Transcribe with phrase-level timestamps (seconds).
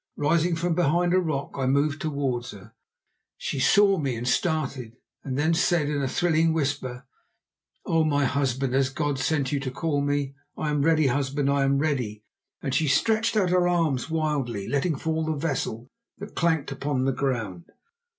[0.17, 2.73] Rising from behind a rock I moved towards her.
[3.37, 4.93] She saw me and started,
[5.23, 7.05] then said in a thrilling whisper:
[7.85, 8.03] "Oh!
[8.25, 10.33] husband, has God sent you to call me?
[10.57, 12.23] I am ready, husband, I am ready!"
[12.63, 15.87] and she stretched out her arms wildly, letting fall the vessel,
[16.17, 17.65] that clanked upon the ground.